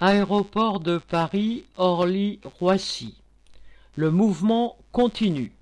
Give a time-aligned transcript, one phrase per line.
[0.00, 3.14] Aéroport de Paris Orly-Roissy.
[3.94, 5.52] Le mouvement continue.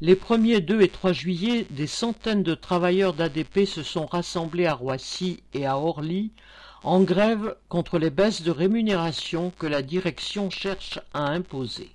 [0.00, 4.72] Les premiers 2 et 3 juillet, des centaines de travailleurs d'ADP se sont rassemblés à
[4.72, 6.30] Roissy et à Orly
[6.84, 11.90] en grève contre les baisses de rémunération que la direction cherche à imposer.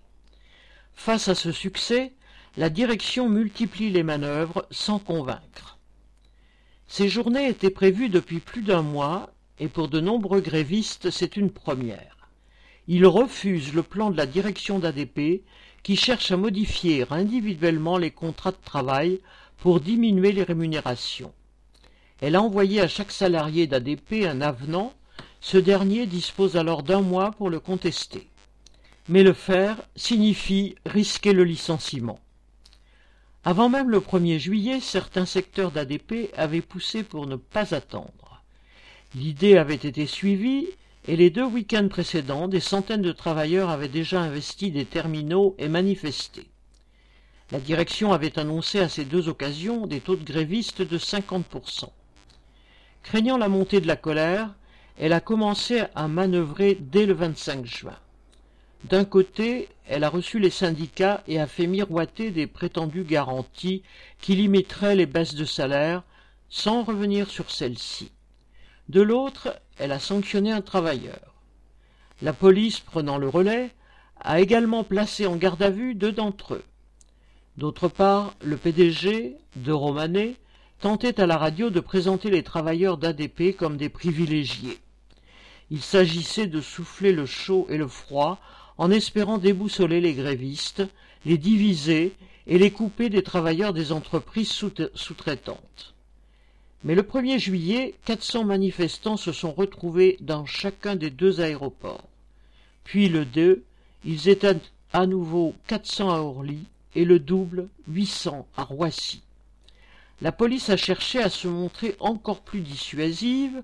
[0.94, 2.14] Face à ce succès,
[2.58, 5.80] la direction multiplie les manœuvres sans convaincre.
[6.88, 11.52] Ces journées étaient prévues depuis plus d'un mois et pour de nombreux grévistes c'est une
[11.52, 12.30] première.
[12.88, 15.44] Ils refusent le plan de la direction d'ADP
[15.84, 19.20] qui cherche à modifier individuellement les contrats de travail
[19.58, 21.34] pour diminuer les rémunérations.
[22.22, 24.94] Elle a envoyé à chaque salarié d'ADP un avenant,
[25.40, 28.28] ce dernier dispose alors d'un mois pour le contester.
[29.10, 32.20] Mais le faire signifie risquer le licenciement.
[33.46, 38.27] Avant même le 1er juillet, certains secteurs d'ADP avaient poussé pour ne pas attendre.
[39.16, 40.68] L'idée avait été suivie
[41.08, 45.70] et les deux week-ends précédents, des centaines de travailleurs avaient déjà investi des terminaux et
[45.70, 46.48] manifesté.
[47.52, 51.90] La direction avait annoncé à ces deux occasions des taux de grévistes de 50%.
[53.04, 54.54] Craignant la montée de la colère,
[55.00, 57.98] elle a commencé à manœuvrer dès le 25 juin.
[58.84, 63.84] D'un côté, elle a reçu les syndicats et a fait miroiter des prétendues garanties
[64.20, 66.04] qui limiteraient les baisses de salaire
[66.50, 68.12] sans revenir sur celles-ci.
[68.90, 71.34] De l'autre, elle a sanctionné un travailleur.
[72.22, 73.72] La police, prenant le relais,
[74.20, 76.64] a également placé en garde à vue deux d'entre eux.
[77.58, 80.36] D'autre part, le PDG, de Romanet,
[80.80, 84.78] tentait à la radio de présenter les travailleurs d'ADP comme des privilégiés.
[85.70, 88.40] Il s'agissait de souffler le chaud et le froid
[88.78, 90.84] en espérant déboussoler les grévistes,
[91.26, 92.16] les diviser
[92.46, 95.96] et les couper des travailleurs des entreprises sous-traitantes.
[96.84, 102.08] Mais le 1er juillet, 400 manifestants se sont retrouvés dans chacun des deux aéroports.
[102.84, 103.64] Puis le 2,
[104.06, 104.58] ils étaient
[104.94, 109.22] à nouveau 400 à Orly et le double 800 à Roissy.
[110.22, 113.62] La police a cherché à se montrer encore plus dissuasive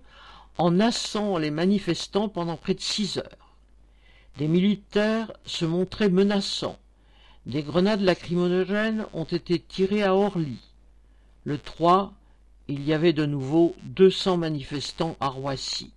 [0.57, 3.55] en assant les manifestants pendant près de six heures.
[4.37, 6.77] Des militaires se montraient menaçants.
[7.45, 10.59] Des grenades lacrymogènes ont été tirées à Orly.
[11.43, 12.13] Le 3,
[12.67, 15.91] il y avait de nouveau deux cents manifestants à Roissy.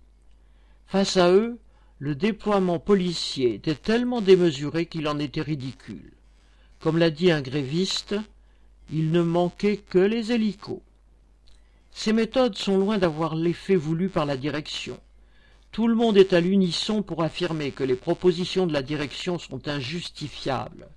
[0.87, 1.57] Face à eux,
[1.99, 6.11] le déploiement policier était tellement démesuré qu'il en était ridicule.
[6.79, 8.15] Comme l'a dit un gréviste,
[8.91, 10.81] il ne manquait que les hélicos.
[11.91, 14.99] Ces méthodes sont loin d'avoir l'effet voulu par la direction.
[15.71, 19.67] Tout le monde est à l'unisson pour affirmer que les propositions de la direction sont
[19.67, 20.87] injustifiables.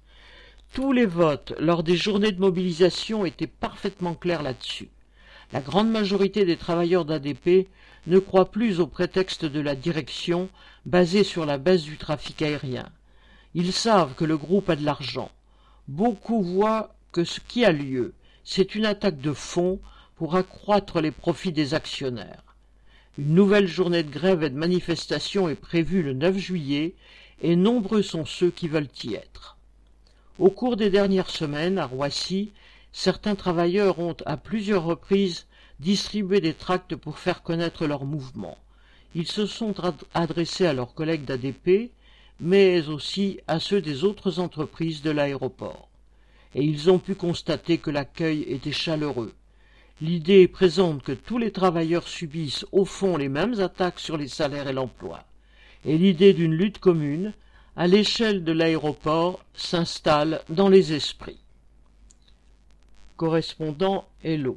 [0.75, 4.91] Tous les votes lors des journées de mobilisation étaient parfaitement clairs là-dessus.
[5.53, 7.69] La grande majorité des travailleurs d'ADP
[8.07, 10.49] ne croient plus au prétexte de la direction
[10.87, 12.89] basé sur la baisse du trafic aérien.
[13.55, 15.31] Ils savent que le groupe a de l'argent.
[15.89, 19.81] Beaucoup voient que ce qui a lieu, c'est une attaque de fond
[20.17, 22.45] pour accroître les profits des actionnaires.
[23.19, 26.95] Une nouvelle journée de grève et de manifestation est prévue le 9 juillet
[27.43, 29.57] et nombreux sont ceux qui veulent y être.
[30.39, 32.53] Au cours des dernières semaines, à Roissy,
[32.93, 35.47] certains travailleurs ont à plusieurs reprises
[35.79, 38.59] distribué des tracts pour faire connaître leur mouvement.
[39.15, 39.75] Ils se sont
[40.15, 41.91] adressés à leurs collègues d'ADP,
[42.39, 45.89] mais aussi à ceux des autres entreprises de l'aéroport.
[46.55, 49.33] Et ils ont pu constater que l'accueil était chaleureux.
[50.01, 54.69] L'idée présente que tous les travailleurs subissent au fond les mêmes attaques sur les salaires
[54.69, 55.25] et l'emploi.
[55.85, 57.33] Et l'idée d'une lutte commune,
[57.77, 61.41] à l'échelle de l'aéroport, s'installe dans les esprits
[63.21, 64.49] correspondant Hello.